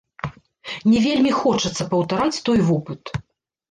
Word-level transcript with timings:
Не 0.93 1.03
вельмі 1.05 1.35
хочацца 1.43 1.89
паўтараць 1.95 2.43
той 2.51 2.69
вопыт. 2.75 3.19